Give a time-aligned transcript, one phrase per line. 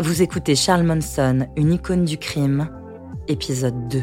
[0.00, 2.68] Vous écoutez Charles Manson, une icône du crime,
[3.28, 4.02] épisode 2.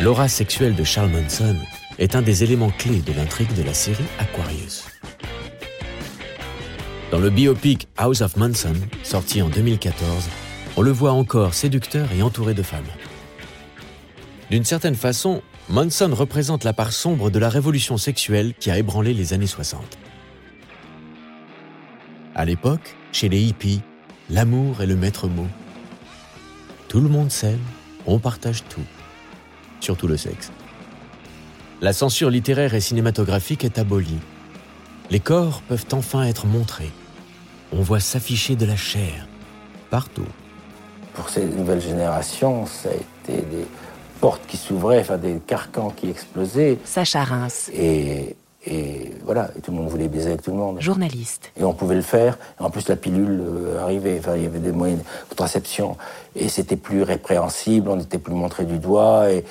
[0.00, 1.54] L'aura sexuelle de Charles Manson
[1.98, 4.86] est un des éléments clés de l'intrigue de la série Aquarius.
[7.10, 10.30] Dans le biopic House of Manson, sorti en 2014,
[10.78, 12.84] on le voit encore séducteur et entouré de femmes.
[14.50, 19.12] D'une certaine façon, Manson représente la part sombre de la révolution sexuelle qui a ébranlé
[19.12, 19.98] les années 60.
[22.38, 23.82] À l'époque, chez les hippies,
[24.30, 25.48] l'amour est le maître mot.
[26.86, 27.58] Tout le monde s'aime,
[28.06, 28.84] on partage tout,
[29.80, 30.52] surtout le sexe.
[31.80, 34.20] La censure littéraire et cinématographique est abolie.
[35.10, 36.92] Les corps peuvent enfin être montrés.
[37.72, 39.26] On voit s'afficher de la chair,
[39.90, 40.28] partout.
[41.14, 43.66] Pour ces nouvelles générations, ça a été des
[44.20, 46.78] portes qui s'ouvraient, enfin des carcans qui explosaient.
[46.84, 48.36] Sacha Reims, Et,
[48.66, 50.80] et voilà, et tout le monde voulait baiser avec tout le monde.
[50.80, 51.52] journaliste.
[51.56, 52.38] Et on pouvait le faire.
[52.58, 54.18] En plus, la pilule euh, arrivait.
[54.18, 55.96] Enfin, il y avait des moyens de contraception.
[56.34, 59.30] Et c'était plus répréhensible, on n'était plus montré du doigt.
[59.30, 59.44] Et,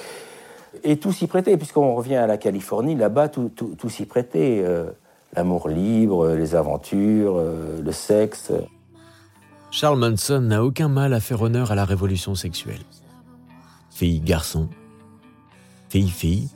[0.84, 4.62] et tout s'y prêtait, puisqu'on revient à la Californie, là-bas, tout, tout, tout s'y prêtait.
[4.64, 4.92] euh,
[5.36, 8.52] L'amour libre, les aventures, euh, le sexe.
[9.72, 12.82] Charles Manson n'a aucun mal à faire honneur à la révolution sexuelle.
[13.92, 14.70] Fille, garçon.
[15.90, 16.50] Fille, fille.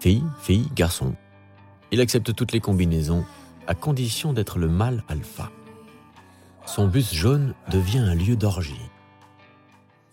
[0.00, 1.14] Fille, fille, garçon.
[1.90, 3.24] Il accepte toutes les combinaisons,
[3.66, 5.50] à condition d'être le mâle alpha.
[6.66, 8.90] Son bus jaune devient un lieu d'orgie.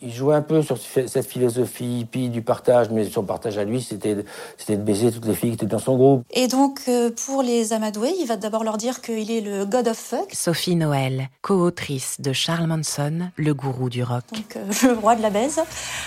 [0.02, 3.82] Il jouait un peu sur cette philosophie hippie du partage, mais son partage à lui,
[3.82, 6.24] c'était de baiser toutes les filles qui étaient dans son groupe.
[6.32, 9.88] Et donc, euh, pour les amadoués, il va d'abord leur dire qu'il est le God
[9.88, 14.24] of Fuck, Sophie Noël, co-autrice de Charles Manson, le gourou du rock.
[14.34, 15.60] donc euh, le roi de la baise.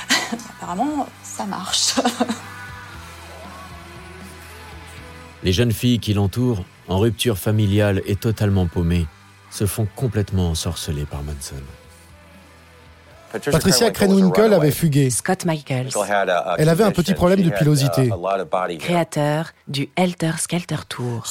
[0.60, 1.94] Apparemment, ça marche.
[5.42, 9.06] Les jeunes filles qui l'entourent, en rupture familiale et totalement paumées,
[9.50, 11.54] se font complètement ensorceler par Manson.
[13.50, 15.10] Patricia Krenwinkel avait fugué.
[15.10, 15.90] Scott Michaels,
[16.56, 18.10] Elle avait un petit problème de pilosité.
[18.78, 21.24] créateur du Helter Skelter Tour.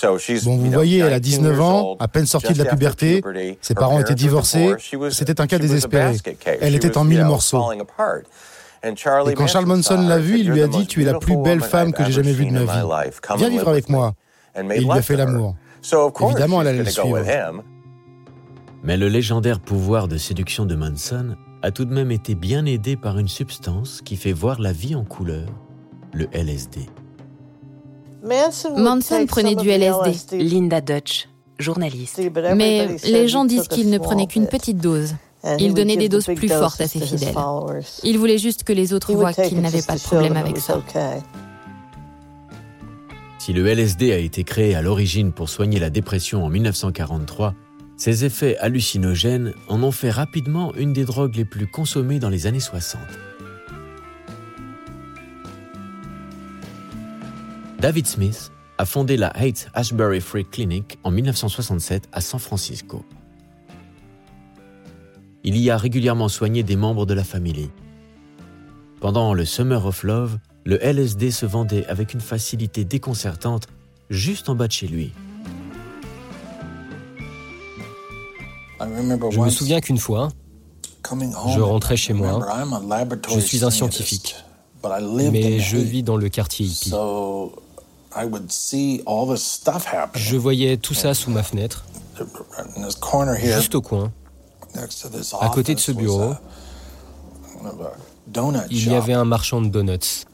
[0.44, 3.24] Bon, vous voyez, elle a 19 ans, à peine sortie de la puberté,
[3.62, 4.76] ses parents étaient divorcés,
[5.10, 6.18] c'était un cas désespéré.
[6.62, 7.66] Elle était en mille morceaux.
[9.28, 11.62] Et quand Charles Manson l'a vue, il lui a dit Tu es la plus belle
[11.62, 13.10] femme que j'ai jamais vue de ma vie.
[13.38, 14.14] Viens vivre avec moi.
[14.56, 15.56] Et il lui a fait l'amour.
[16.22, 17.24] Évidemment, elle allait le suivre.
[18.84, 22.96] Mais le légendaire pouvoir de séduction de Manson a tout de même été bien aidé
[22.96, 25.48] par une substance qui fait voir la vie en couleur,
[26.14, 26.82] le LSD.
[28.76, 31.28] Manson prenait du LSD, Linda Dutch,
[31.60, 32.22] journaliste.
[32.56, 35.16] mais les gens disent qu'il ne prenait qu'une petite dose.
[35.60, 37.36] Il donnait des doses plus fortes à ses fidèles.
[38.04, 40.82] Il voulait juste que les autres voient qu'il n'avait pas de problème avec ça.
[43.40, 47.54] Si le LSD a été créé à l'origine pour soigner la dépression en 1943,
[47.96, 52.46] ses effets hallucinogènes en ont fait rapidement une des drogues les plus consommées dans les
[52.46, 53.02] années 60.
[57.80, 63.06] David Smith a fondé la Haight Ashbury Free Clinic en 1967 à San Francisco.
[65.48, 67.70] Il y a régulièrement soigné des membres de la famille.
[69.00, 73.68] Pendant le Summer of Love, le LSD se vendait avec une facilité déconcertante
[74.10, 75.14] juste en bas de chez lui.
[78.82, 80.28] Je me souviens qu'une fois,
[81.10, 82.46] je rentrais chez moi.
[83.34, 84.36] Je suis un scientifique,
[85.32, 86.92] mais je vis dans le quartier hippie.
[90.14, 91.86] Je voyais tout ça sous ma fenêtre,
[93.56, 94.12] juste au coin.
[95.40, 96.34] À côté de ce bureau,
[98.70, 100.26] il y avait un marchand de donuts.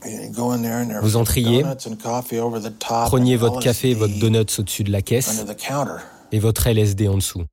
[1.01, 1.63] Vous entriez,
[3.05, 5.45] preniez votre café et votre donuts au-dessus de la caisse
[6.31, 7.43] et votre LSD en dessous.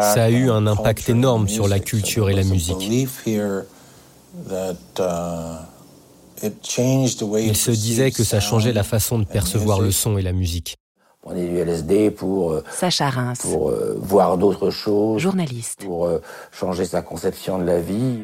[0.00, 2.76] Ça a eu un impact énorme sur la culture et la musique.
[6.42, 10.76] Il se disait que ça changeait la façon de percevoir le son et la musique.
[11.26, 15.84] On prenait du LSD pour, euh, Sacha Reims, pour euh, voir d'autres choses, journaliste.
[15.84, 18.22] pour euh, changer sa conception de la vie.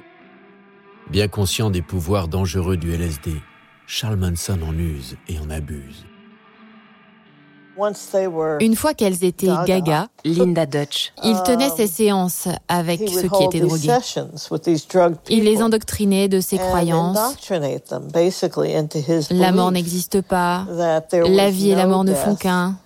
[1.10, 3.32] Bien conscient des pouvoirs dangereux du LSD,
[3.88, 6.06] Charles Manson en use et en abuse.
[8.60, 13.60] Une fois qu'elles étaient gaga, Linda Dutch, il tenait ses séances avec ceux qui étaient
[13.60, 13.88] drogués.
[15.28, 17.18] Il les endoctrinait de ses croyances.
[19.30, 20.66] La mort n'existe pas.
[21.10, 22.76] La vie et la mort ne font qu'un.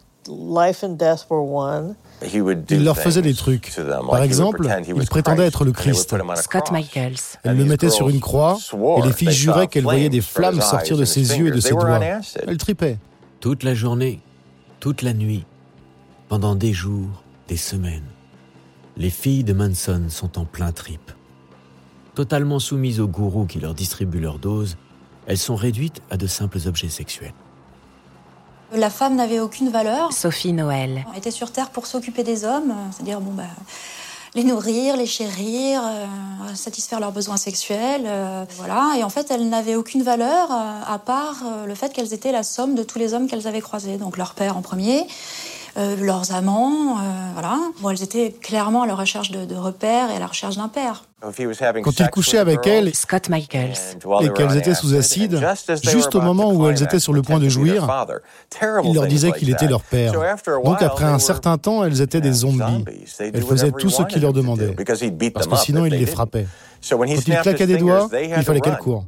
[2.71, 3.73] Il leur faisait des trucs.
[4.11, 6.15] Par exemple, il prétendait être le Christ.
[6.37, 8.59] Scott Michaels, Elle le mettait sur une croix
[8.99, 11.71] et les filles juraient qu'elles voyaient des flammes sortir de ses yeux et de ses
[11.71, 12.01] doigts.
[12.47, 12.99] Elle tripait.
[13.41, 14.21] Toute la journée,
[14.81, 15.45] toute la nuit,
[16.29, 18.03] pendant des jours, des semaines.
[18.97, 21.13] Les filles de Manson sont en plein trip.
[22.15, 24.79] Totalement soumises au gourou qui leur distribue leur dose,
[25.27, 27.35] elles sont réduites à de simples objets sexuels.
[28.73, 30.13] La femme n'avait aucune valeur.
[30.13, 31.05] Sophie Noël.
[31.13, 33.45] Elle était sur Terre pour s'occuper des hommes, c'est-à-dire bon bah,
[34.37, 38.93] les nourrir, les chérir, euh, satisfaire leurs besoins sexuels, euh, voilà.
[38.99, 42.43] Et en fait, elles n'avaient aucune valeur euh, à part le fait qu'elles étaient la
[42.43, 43.97] somme de tous les hommes qu'elles avaient croisés.
[43.97, 45.07] Donc leur père en premier,
[45.77, 46.97] leurs amants,
[47.33, 47.59] voilà.
[47.81, 50.69] Bon, elles étaient clairement à la recherche de, de repères et à la recherche d'un
[50.69, 51.05] père.
[51.83, 53.75] Quand il couchait avec elles, Scott Michaels,
[54.21, 55.41] et qu'elles étaient sous acide,
[55.83, 57.89] juste au moment où elles étaient sur le point de jouir,
[58.85, 60.13] il leur disait qu'il était leur père.
[60.65, 62.85] Donc après un certain temps, elles étaient des zombies.
[63.19, 64.75] Elles faisaient tout ce qu'il leur demandait,
[65.33, 66.47] parce que sinon il les frappait.
[66.89, 69.07] Quand il claquait des doigts, il fallait qu'elles courent.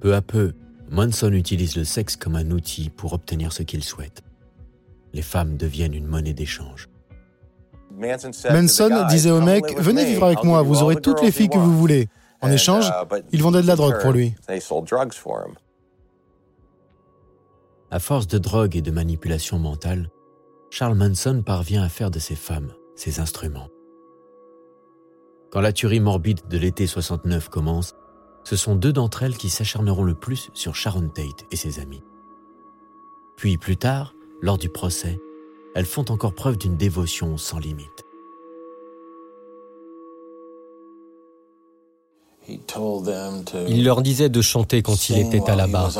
[0.00, 0.52] Peu à peu,
[0.90, 4.22] Manson utilise le sexe comme un outil pour obtenir ce qu'il souhaite.
[5.12, 6.88] Les femmes deviennent une monnaie d'échange.
[8.50, 11.76] Manson disait au mec Venez vivre avec moi, vous aurez toutes les filles que vous
[11.76, 12.08] voulez.
[12.40, 14.34] En échange, uh, il vendait de la drogue pour lui.
[17.90, 20.10] À force de drogue et de manipulation mentale,
[20.70, 23.68] Charles Manson parvient à faire de ses femmes ses instruments.
[25.50, 27.94] Quand la tuerie morbide de l'été 69 commence,
[28.44, 32.02] ce sont deux d'entre elles qui s'acharneront le plus sur Sharon Tate et ses amis.
[33.36, 35.18] Puis plus tard, lors du procès,
[35.74, 38.04] elles font encore preuve d'une dévotion sans limite.
[43.68, 45.92] Il leur disait de chanter quand il était à la barre.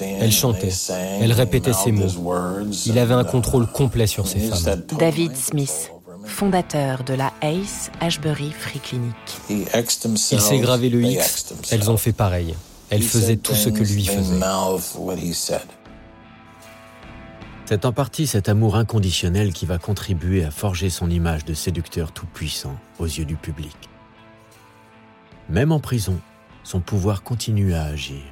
[0.00, 0.72] Elles chantaient,
[1.20, 2.62] elles répétaient ses mots.
[2.84, 4.82] Il avait un contrôle complet sur ses femmes.
[4.98, 5.90] David Smith,
[6.26, 9.14] fondateur de la Ace Ashbury Free Clinic.
[9.48, 12.54] Il s'est gravé le X, elles ont fait pareil.
[12.90, 14.38] Elles faisaient tout ce que lui faisait.
[17.66, 22.12] C'est en partie cet amour inconditionnel qui va contribuer à forger son image de séducteur
[22.12, 23.76] tout-puissant aux yeux du public.
[25.48, 26.20] Même en prison,
[26.62, 28.22] son pouvoir continue à agir.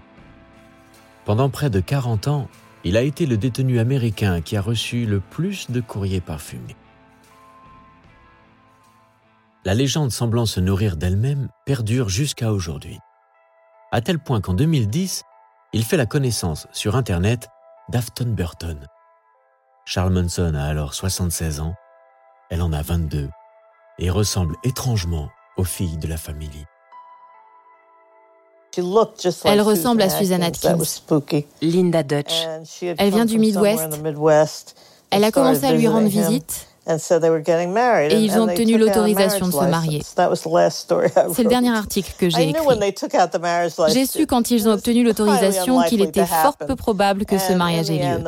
[1.25, 2.49] Pendant près de 40 ans,
[2.85, 6.77] il a été le détenu américain qui a reçu le plus de courriers parfumés.
[9.65, 12.99] La légende semblant se nourrir d'elle-même perdure jusqu'à aujourd'hui.
[13.93, 15.23] À tel point qu'en 2010,
[15.73, 17.49] il fait la connaissance sur Internet
[17.89, 18.89] d'Afton Burton,
[19.85, 21.75] Charles Manson a alors 76 ans,
[22.51, 23.29] elle en a 22
[23.99, 26.67] et ressemble étrangement aux filles de la famille.
[29.45, 30.79] Elle ressemble à Susan Atkins.
[31.61, 32.47] Linda Dutch.
[32.81, 34.01] Elle vient du Midwest.
[35.11, 40.03] Elle a commencé à lui rendre visite et ils ont obtenu l'autorisation de se marier.
[40.05, 42.63] C'est le dernier article que j'ai écrit.
[43.89, 47.91] J'ai su quand ils ont obtenu l'autorisation qu'il était fort peu probable que ce mariage
[47.91, 48.25] ait lieu.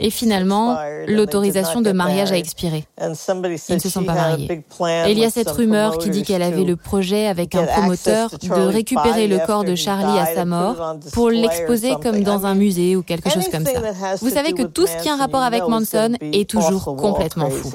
[0.00, 2.86] Et finalement, l'autorisation de mariage a expiré.
[3.00, 4.64] Ils ne se sont pas mariés.
[5.06, 8.30] Et il y a cette rumeur qui dit qu'elle avait le projet avec un promoteur
[8.30, 12.96] de récupérer le corps de Charlie à sa mort pour l'exposer comme dans un musée
[12.96, 13.80] ou quelque chose comme ça.
[14.22, 17.65] Vous savez que tout ce qui a un rapport avec Manson est toujours complètement fou.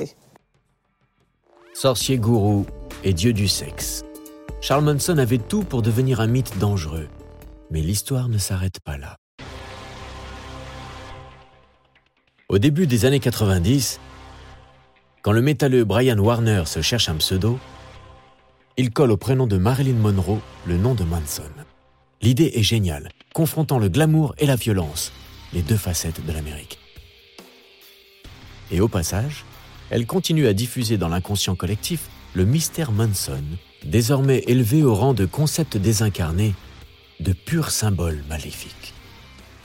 [1.73, 2.65] Sorcier gourou
[3.03, 4.03] et dieu du sexe.
[4.61, 7.07] Charles Manson avait tout pour devenir un mythe dangereux.
[7.71, 9.17] Mais l'histoire ne s'arrête pas là.
[12.50, 14.00] Au début des années 90,
[15.21, 17.57] quand le métalleux Brian Warner se cherche un pseudo,
[18.77, 21.43] il colle au prénom de Marilyn Monroe le nom de Manson.
[22.21, 25.12] L'idée est géniale, confrontant le glamour et la violence,
[25.53, 26.77] les deux facettes de l'Amérique.
[28.69, 29.45] Et au passage,
[29.91, 33.43] elle continue à diffuser dans l'inconscient collectif le mystère Manson,
[33.83, 36.55] désormais élevé au rang de concept désincarné,
[37.19, 38.93] de pur symbole maléfique.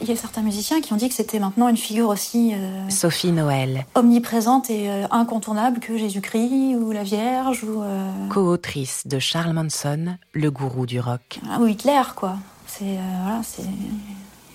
[0.00, 2.90] Il y a certains musiciens qui ont dit que c'était maintenant une figure aussi euh,
[2.90, 9.20] Sophie Noël, omniprésente et euh, incontournable que Jésus-Christ ou la Vierge ou euh, co-autrice de
[9.20, 11.38] Charles Manson, le gourou du rock.
[11.48, 12.36] Ah, ou Hitler quoi.
[12.66, 13.62] C'est voilà, c'est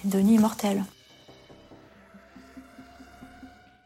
[0.04, 0.84] Denis immortel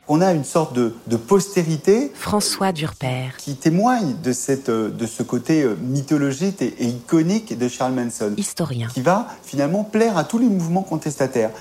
[0.07, 2.11] on a une sorte de, postérité.
[2.13, 3.31] François Durper.
[3.37, 8.33] Qui témoigne de, cette, de ce côté euh, mythologique et, iconique de Charles Manson.
[8.37, 8.87] Historien.
[8.93, 11.51] Qui va finalement plaire à tous les mouvements contestataires,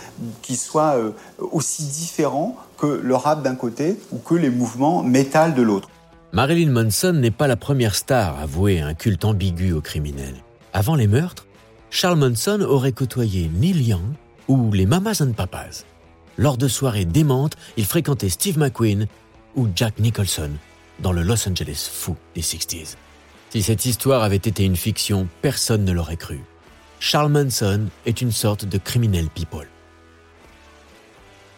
[0.43, 5.55] qui soient euh, aussi différents que le rap d'un côté ou que les mouvements métal
[5.55, 5.89] de l'autre.
[6.33, 10.43] Marilyn Manson n'est pas la première star à vouer un culte ambigu aux criminels.
[10.73, 11.47] Avant les meurtres,
[11.91, 14.15] Charles Manson aurait côtoyé Neil Young
[14.49, 15.85] ou les Mamas and Papas.
[16.37, 19.07] Lors de soirées démentes, il fréquentait Steve McQueen
[19.57, 20.51] ou Jack Nicholson
[21.01, 22.97] dans le Los Angeles fou des 60s.
[23.51, 26.41] Si cette histoire avait été une fiction, personne ne l'aurait cru.
[26.99, 29.69] Charles Manson est une sorte de criminel people.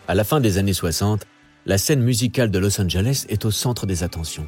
[0.08, 1.26] À la fin des années 60,
[1.64, 4.46] la scène musicale de Los Angeles est au centre des attentions.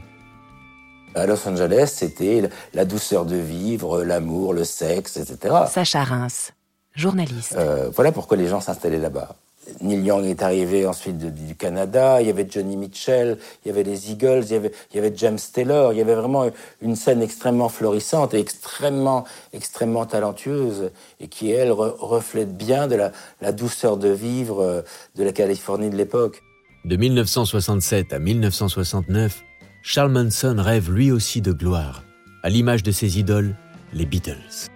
[1.14, 5.54] À Los Angeles, c'était la douceur de vivre, l'amour, le sexe, etc.
[5.70, 6.52] Sacha Reims,
[6.94, 7.54] journaliste.
[7.56, 9.36] Euh, voilà pourquoi les gens s'installaient là-bas.
[9.80, 13.82] Neil Young est arrivé ensuite du Canada, il y avait Johnny Mitchell, il y avait
[13.82, 16.50] les Eagles, il y avait, James Taylor, il y avait vraiment
[16.82, 23.12] une scène extrêmement florissante et extrêmement, extrêmement talentueuse et qui, elle, reflète bien de la,
[23.40, 24.82] la douceur de vivre euh,
[25.16, 26.42] de la Californie de l'époque.
[26.84, 29.44] De 1967 à 1969,
[29.82, 32.04] Charles Manson rêve lui aussi de gloire,
[32.42, 33.56] à l'image de ses idoles,
[33.92, 34.68] les Beatles.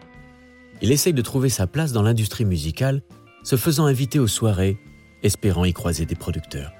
[0.80, 3.02] Il essaye de trouver sa place dans l'industrie musicale,
[3.42, 4.78] se faisant inviter aux soirées,
[5.22, 6.72] espérant y croiser des producteurs.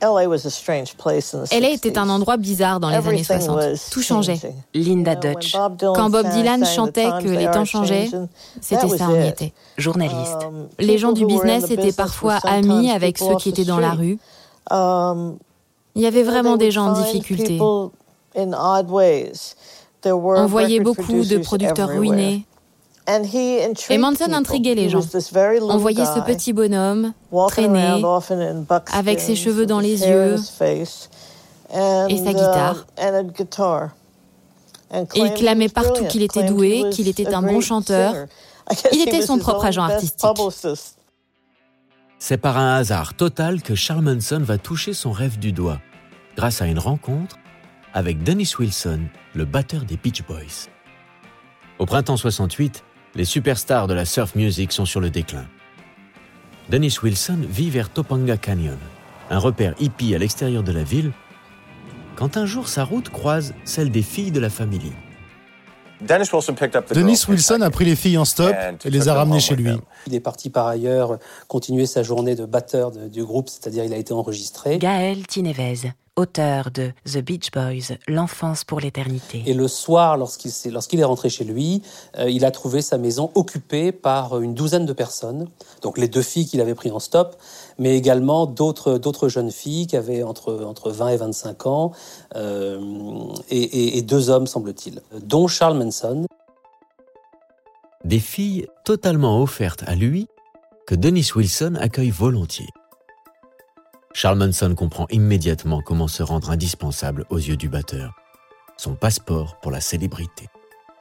[0.00, 3.60] LA était un endroit bizarre dans les années 60.
[3.90, 4.38] Tout changeait.
[4.72, 5.52] Linda Dutch.
[5.52, 8.08] Quand Bob Dylan chantait que les temps changeaient,
[8.60, 9.52] c'était ça, on y était.
[9.76, 10.44] Journaliste.
[10.46, 14.18] Um, les gens du business étaient parfois amis avec ceux qui étaient dans la rue.
[14.70, 15.36] Um,
[15.94, 17.58] Il y avait vraiment des gens en difficulté.
[17.60, 17.90] On
[20.46, 22.46] voyait beaucoup de producteurs ruinés,
[23.08, 25.00] et Manson intriguait les gens.
[25.62, 27.12] On voyait ce petit bonhomme
[27.48, 28.02] traîner
[28.92, 32.86] avec ses cheveux dans les yeux et sa guitare.
[35.14, 38.14] Et il clamait partout qu'il était doué, qu'il était un bon chanteur.
[38.92, 40.28] Il était son propre agent artistique.
[42.18, 45.78] C'est par un hasard total que Charles Manson va toucher son rêve du doigt,
[46.36, 47.36] grâce à une rencontre
[47.94, 49.02] avec Dennis Wilson,
[49.34, 50.68] le batteur des Beach Boys.
[51.78, 52.82] Au printemps 68,
[53.14, 55.46] les superstars de la surf music sont sur le déclin.
[56.68, 58.78] Dennis Wilson vit vers Topanga Canyon,
[59.30, 61.12] un repère hippie à l'extérieur de la ville,
[62.16, 64.92] quand un jour sa route croise celle des filles de la famille.
[66.00, 66.28] Dennis
[67.28, 69.70] Wilson a pris les filles en stop et les a ramenées chez lui.
[70.06, 73.96] Il est parti par ailleurs continuer sa journée de batteur du groupe, c'est-à-dire il a
[73.96, 74.78] été enregistré.
[74.78, 79.42] Gaël Tinevez, auteur de The Beach Boys, L'enfance pour l'éternité.
[79.46, 81.82] Et le soir, lorsqu'il est, rentré chez lui,
[82.18, 85.48] euh, il a trouvé sa maison occupée par une douzaine de personnes.
[85.82, 87.36] Donc les deux filles qu'il avait pris en stop,
[87.78, 91.92] mais également d'autres, jeunes filles qui avaient entre, entre 20 et 25 ans,
[92.34, 92.80] euh,
[93.48, 96.26] et, et deux hommes, semble-t-il, dont Charles Manson.
[98.04, 100.26] Des filles totalement offertes à lui
[100.86, 102.68] que Dennis Wilson accueille volontiers.
[104.14, 108.14] Charles Manson comprend immédiatement comment se rendre indispensable aux yeux du batteur.
[108.76, 110.48] Son passeport pour la célébrité.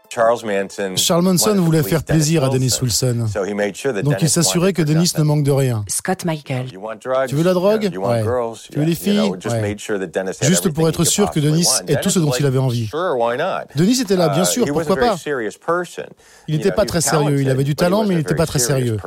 [0.09, 3.27] Charles Manson voulait faire plaisir à Dennis Wilson.
[4.03, 5.83] Donc il s'assurait que Dennis ne manque de rien.
[5.87, 6.67] Scott Michael.
[7.27, 7.91] Tu veux la drogue?
[7.97, 8.23] Ouais.
[8.69, 9.31] Tu veux les filles?
[9.45, 9.75] ouais.
[10.41, 12.89] Juste pour être sûr que Dennis ait tout ce dont il avait envie.
[13.75, 15.15] Dennis était là, bien uh, sûr, pourquoi pas
[16.47, 18.97] Il n'était pas très sérieux, il avait du talent, mais il n'était pas très sérieux.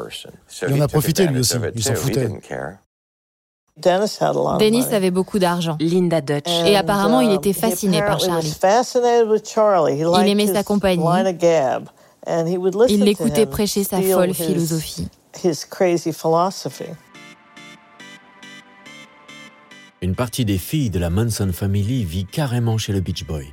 [0.68, 2.28] Il en a profité lui aussi, il s'en foutait.
[3.76, 5.76] Dennis avait beaucoup d'argent.
[5.80, 6.50] Linda Dutch.
[6.66, 8.54] Et apparemment, il était fasciné par Charlie.
[9.92, 11.04] Il aimait sa compagnie.
[12.88, 15.08] Il l'écoutait prêcher sa folle philosophie.
[20.02, 23.52] Une partie des filles de la Manson Family vit carrément chez le Beach Boy.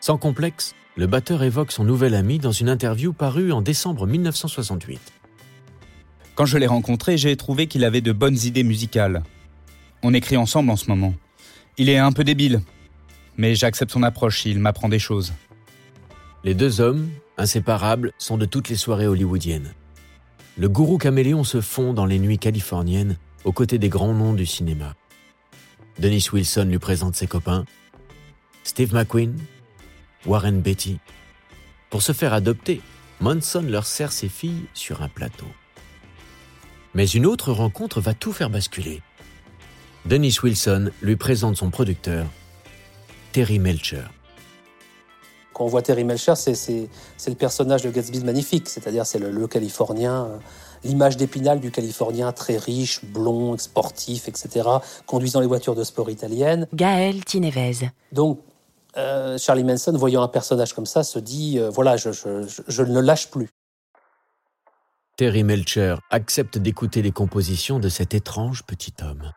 [0.00, 5.00] Sans complexe, le batteur évoque son nouvel ami dans une interview parue en décembre 1968.
[6.36, 9.22] Quand je l'ai rencontré, j'ai trouvé qu'il avait de bonnes idées musicales.
[10.02, 11.14] On écrit ensemble en ce moment.
[11.78, 12.60] Il est un peu débile,
[13.38, 15.32] mais j'accepte son approche, il m'apprend des choses.
[16.44, 19.72] Les deux hommes, inséparables, sont de toutes les soirées hollywoodiennes.
[20.58, 24.44] Le gourou caméléon se fond dans les nuits californiennes aux côtés des grands noms du
[24.44, 24.94] cinéma.
[25.98, 27.64] Dennis Wilson lui présente ses copains,
[28.62, 29.38] Steve McQueen,
[30.26, 30.98] Warren Beatty.
[31.88, 32.82] Pour se faire adopter,
[33.22, 35.46] Monson leur sert ses filles sur un plateau.
[36.96, 39.02] Mais une autre rencontre va tout faire basculer.
[40.06, 42.24] Dennis Wilson lui présente son producteur,
[43.32, 44.04] Terry Melcher.
[45.52, 46.88] Quand on voit Terry Melcher, c'est
[47.28, 50.38] le personnage de Gatsby magnifique, c'est-à-dire c'est le, Californien, euh,
[50.84, 54.66] l'image d'épinal du Californien très riche, blond, sportif, etc.,
[55.04, 56.66] conduisant les voitures de sport italiennes.
[56.72, 57.90] Gaël Tinevez.
[58.12, 58.40] Donc,
[58.96, 62.94] euh, Charlie Manson, voyant un personnage comme ça, se dit, euh, voilà, je, je ne
[62.94, 63.50] le lâche plus.
[65.16, 69.32] Terry Melcher accepte d'écouter les compositions de cet étrange petit homme.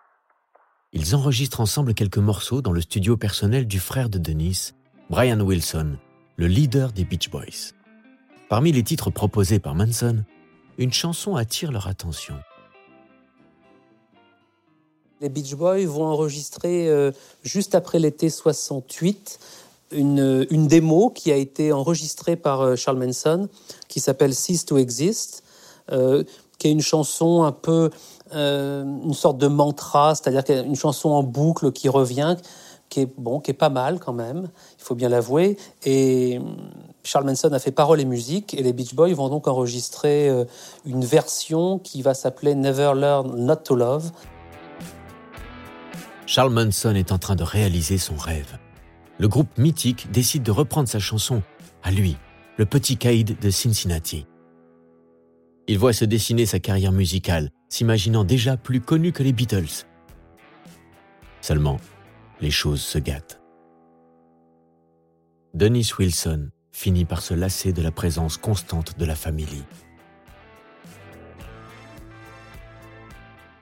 [0.92, 4.74] Ils enregistrent ensemble quelques morceaux dans le studio personnel du frère de Dennis,
[5.10, 5.96] Brian Wilson,
[6.36, 7.72] le leader des Beach Boys.
[8.50, 10.26] Parmi les titres proposés par Manson,
[10.78, 12.36] une chanson attire leur attention.
[15.22, 17.12] Les Beach Boys vont enregistrer euh,
[17.44, 19.40] juste après l'été 68
[19.94, 23.48] une, une, démo qui a été enregistrée par euh, Charles Manson
[23.88, 25.44] qui s'appelle Cease to Exist
[25.92, 26.24] euh,
[26.58, 27.90] qui est une chanson un peu
[28.32, 32.36] une sorte de mantra, c'est-à-dire une chanson en boucle qui revient,
[32.90, 35.58] qui est bon, qui est pas mal quand même, il faut bien l'avouer.
[35.84, 36.40] Et
[37.04, 40.30] Charles Manson a fait paroles et musique, et les Beach Boys vont donc enregistrer
[40.86, 44.12] une version qui va s'appeler Never Learn Not to Love.
[46.28, 48.60] Charles Manson est en train de réaliser son rêve.
[49.18, 51.42] Le groupe mythique décide de reprendre sa chanson
[51.82, 52.16] à lui,
[52.58, 54.28] le petit Caïd de Cincinnati.
[55.72, 59.86] Il voit se dessiner sa carrière musicale, s'imaginant déjà plus connu que les Beatles.
[61.42, 61.78] Seulement,
[62.42, 63.40] les choses se gâtent.
[65.54, 69.64] Dennis Wilson finit par se lasser de la présence constante de la famille.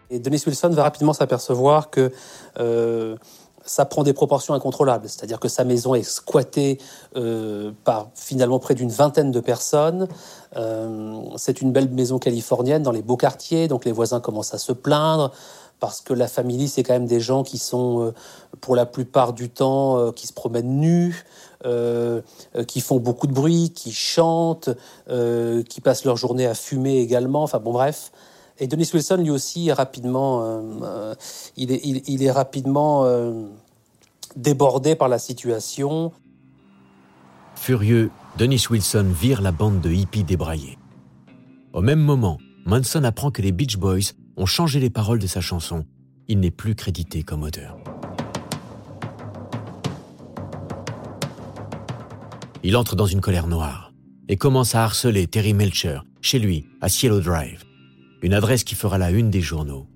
[0.10, 2.14] Et Dennis Wilson va rapidement s'apercevoir que
[2.58, 3.18] euh,
[3.68, 6.80] ça prend des proportions incontrôlables, c'est-à-dire que sa maison est squattée
[7.16, 10.08] euh, par finalement près d'une vingtaine de personnes.
[10.56, 14.58] Euh, c'est une belle maison californienne dans les beaux quartiers, donc les voisins commencent à
[14.58, 15.32] se plaindre
[15.80, 18.12] parce que la famille, c'est quand même des gens qui sont,
[18.62, 21.24] pour la plupart du temps, qui se promènent nus,
[22.68, 24.72] qui font beaucoup de bruit, qui chantent,
[25.08, 27.44] qui passent leur journée à fumer également.
[27.44, 28.12] Enfin bon, bref.
[28.60, 31.16] Et Dennis Wilson, lui aussi, est rapidement, euh, euh,
[31.58, 33.48] il, est, rapidement euh,
[34.36, 36.12] débordé par la situation.
[37.56, 40.78] Furieux, Dennis Wilson vire la bande de hippies débraillés.
[41.74, 45.42] Au même moment, Manson apprend que les Beach Boys ont changé les paroles de sa
[45.42, 45.86] chanson.
[46.28, 47.78] Il n'est plus crédité comme auteur.
[52.64, 53.94] Il entre dans une colère noire
[54.28, 57.67] et commence à harceler Terry Melcher chez lui à Cielo Drive
[58.22, 59.88] une adresse qui fera la une des journaux.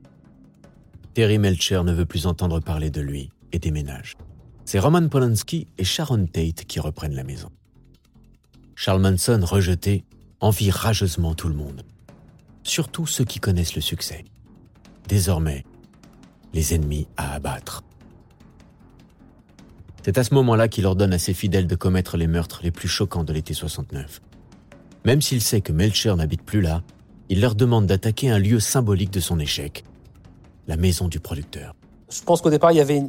[1.13, 4.15] Terry Melcher ne veut plus entendre parler de lui et déménage.
[4.65, 7.49] C'est Roman Polanski et Sharon Tate qui reprennent la maison.
[8.75, 10.05] Charles Manson, rejeté,
[10.39, 11.83] envie rageusement tout le monde,
[12.63, 14.23] surtout ceux qui connaissent le succès.
[15.07, 15.65] Désormais,
[16.53, 17.83] les ennemis à abattre.
[20.03, 22.87] C'est à ce moment-là qu'il ordonne à ses fidèles de commettre les meurtres les plus
[22.87, 24.21] choquants de l'été 69.
[25.05, 26.81] Même s'il sait que Melcher n'habite plus là,
[27.31, 29.85] il leur demande d'attaquer un lieu symbolique de son échec,
[30.67, 31.73] la maison du producteur.
[32.11, 33.03] Je pense qu'au départ, il y avait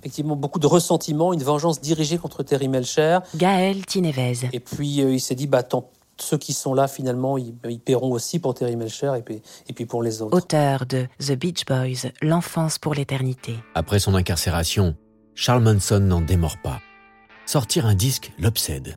[0.00, 3.20] effectivement beaucoup de ressentiment, une vengeance dirigée contre Terry Melcher.
[3.36, 4.48] Gaël Tinevez.
[4.52, 8.10] Et puis euh, il s'est dit, bah, tant, ceux qui sont là, finalement, ils, paieront
[8.10, 10.36] aussi pour Terry Melcher et puis, et puis pour les autres.
[10.36, 13.54] Auteur de The Beach Boys, L'enfance pour l'éternité.
[13.76, 14.96] Après son incarcération,
[15.36, 16.80] Charles Manson n'en démord pas.
[17.46, 18.96] Sortir un disque l'obsède.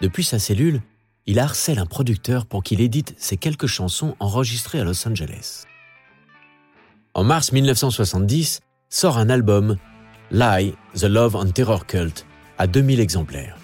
[0.00, 0.82] Depuis sa cellule,
[1.26, 5.64] il harcèle un producteur pour qu'il édite ses quelques chansons enregistrées à Los Angeles.
[7.14, 9.76] En mars 1970, sort un album,
[10.30, 12.26] Lie, The Love and Terror Cult,
[12.58, 13.56] à 2000 exemplaires.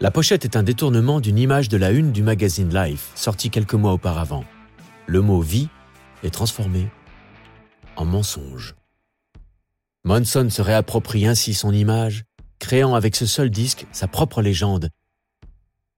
[0.00, 3.74] La pochette est un détournement d'une image de la une du magazine Life, sorti quelques
[3.74, 4.44] mois auparavant.
[5.06, 5.68] Le mot vie
[6.22, 6.88] est transformé
[7.96, 8.76] en mensonge.
[10.04, 12.24] Monson se réapproprie ainsi son image,
[12.60, 14.88] créant avec ce seul disque sa propre légende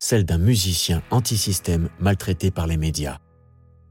[0.01, 3.19] celle d'un musicien anti-système maltraité par les médias.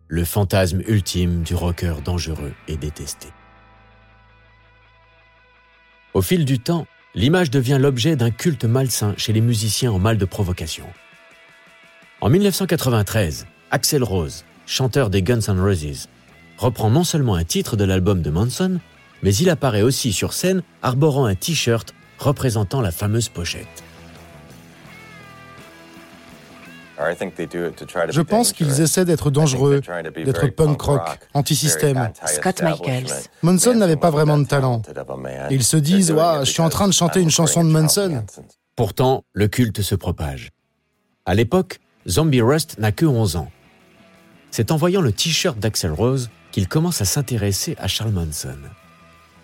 [0.07, 3.27] Le fantasme ultime du rocker dangereux et détesté.
[6.15, 10.17] Au fil du temps, l'image devient l'objet d'un culte malsain chez les musiciens en mal
[10.17, 10.87] de provocation.
[12.21, 16.09] En 1993, Axel Rose, chanteur des Guns N' Roses,
[16.57, 18.79] reprend non seulement un titre de l'album de Manson,
[19.21, 23.83] mais il apparaît aussi sur scène arborant un t-shirt représentant la fameuse pochette.
[28.09, 29.81] Je pense qu'ils essaient d'être dangereux,
[30.15, 32.11] d'être punk rock, anti-système.
[32.25, 33.13] Scott Michaels.
[33.41, 34.81] Manson n'avait pas vraiment de talent.
[35.49, 38.23] ils se disent, je suis en train de chanter une chanson de Manson.
[38.75, 40.49] Pourtant, le culte se propage.
[41.25, 43.51] À l'époque, Zombie Rust n'a que 11 ans.
[44.51, 48.57] C'est en voyant le t-shirt d'Axel Rose qu'il commence à s'intéresser à Charles Manson.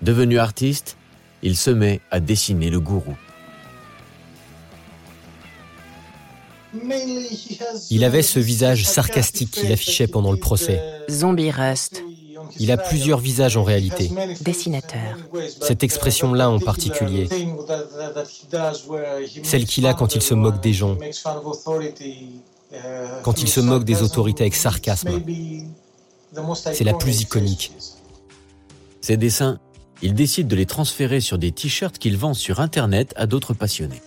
[0.02, 0.98] Devenu artiste,
[1.41, 3.15] il se met à dessiner le gourou.
[7.90, 10.82] Il avait ce visage sarcastique qu'il affichait pendant le procès.
[11.10, 12.04] Zombie Rust.
[12.60, 14.12] Il a plusieurs visages en réalité.
[14.42, 15.18] Dessinateur.
[15.62, 17.28] Cette expression-là en particulier.
[19.44, 20.98] Celle qu'il a quand il se moque des gens.
[23.24, 25.22] Quand il se moque des autorités avec sarcasme.
[26.54, 27.72] C'est la plus iconique.
[29.02, 29.60] Ces dessins,
[30.02, 34.02] il décide de les transférer sur des t-shirts qu'il vend sur Internet à d'autres passionnés.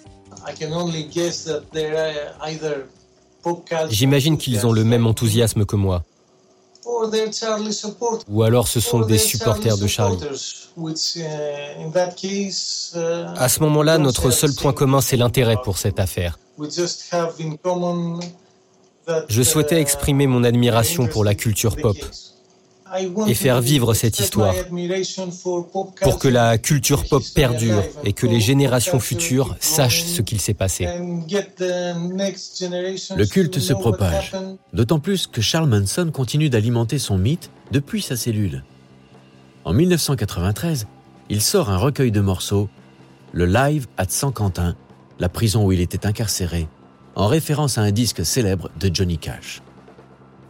[3.91, 6.05] J'imagine qu'ils ont le même enthousiasme que moi.
[8.29, 10.19] Ou alors ce sont des supporters de Charlie.
[10.77, 10.91] Uh,
[12.25, 12.99] uh,
[13.37, 16.39] à ce moment-là, notre seul point commun, c'est l'intérêt pour cette affaire.
[19.29, 21.97] Je souhaitais uh, exprimer mon admiration pour la culture pop.
[23.27, 24.55] Et faire vivre cette histoire
[26.03, 30.55] pour que la culture pop perdure et que les générations futures sachent ce qu'il s'est
[30.55, 30.87] passé.
[33.17, 34.33] Le culte se propage,
[34.73, 38.65] d'autant plus que Charles Manson continue d'alimenter son mythe depuis sa cellule.
[39.65, 40.87] En 1993,
[41.29, 42.69] il sort un recueil de morceaux,
[43.33, 44.77] le Live at San Quentin,
[45.19, 46.69] la prison où il était incarcéré,
[47.15, 49.63] en référence à un disque célèbre de Johnny Cash.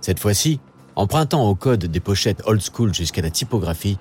[0.01, 0.61] Cette fois-ci,
[0.99, 3.99] empruntant au code des pochettes old school jusqu'à la typographie,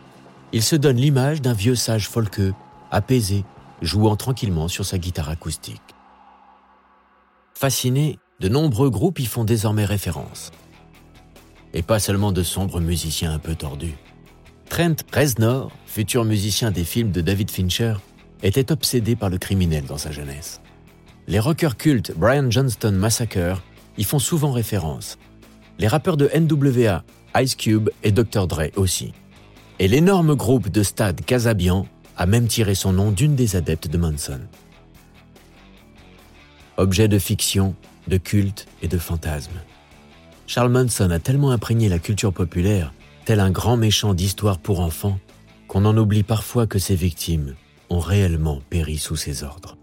[0.51, 2.53] il se donne l'image d'un vieux sage folkeux,
[2.89, 3.45] apaisé,
[3.83, 5.79] jouant tranquillement sur sa guitare acoustique.
[7.53, 10.51] Fasciné, de nombreux groupes y font désormais référence.
[11.75, 13.97] Et pas seulement de sombres musiciens un peu tordus.
[14.67, 17.93] Trent Reznor, futur musicien des films de David Fincher,
[18.41, 20.61] était obsédé par le criminel dans sa jeunesse.
[21.27, 23.61] Les rockers cultes Brian Johnston Massacre
[23.99, 25.19] y font souvent référence.
[25.79, 27.03] Les rappeurs de NWA,
[27.39, 28.47] Ice Cube et Dr.
[28.47, 29.13] Dre aussi.
[29.77, 31.87] Et l'énorme groupe de stade Casabian
[32.17, 34.39] a même tiré son nom d'une des adeptes de Manson.
[36.77, 37.75] Objet de fiction,
[38.07, 39.59] de culte et de fantasme.
[40.47, 42.91] Charles Manson a tellement imprégné la culture populaire
[43.25, 45.19] tel un grand méchant d'histoire pour enfants,
[45.67, 47.55] qu'on en oublie parfois que ses victimes
[47.89, 49.76] ont réellement péri sous ses ordres.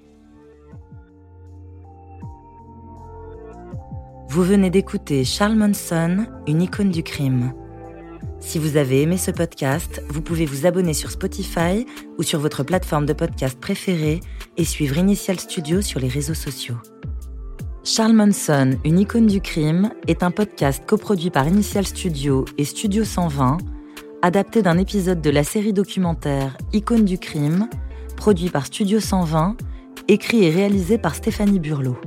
[4.35, 7.53] Vous venez d'écouter Charles Manson, une icône du crime.
[8.41, 11.87] Si vous avez aimé ce podcast, vous pouvez vous abonner sur Spotify
[12.19, 14.19] ou sur votre plateforme de podcast préférée
[14.57, 16.75] et suivre Initial Studio sur les réseaux sociaux.
[17.85, 23.05] Charles Manson, une icône du crime, est un podcast coproduit par Initial Studio et Studio
[23.05, 23.59] 120,
[24.23, 27.69] adapté d'un épisode de la série documentaire Icône du crime,
[28.17, 29.57] produit par Studio 120,
[30.09, 31.99] écrit et réalisé par Stéphanie Burlot.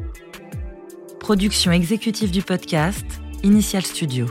[1.27, 3.05] Production exécutive du podcast,
[3.43, 4.27] Initial Studio.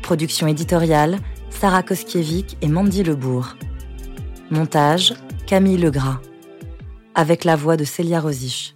[0.00, 1.18] Production éditoriale,
[1.50, 3.58] Sarah Koskiewicz et Mandy Lebourg.
[4.50, 5.12] Montage,
[5.46, 6.18] Camille Legras.
[7.14, 8.74] Avec la voix de Célia Rosich.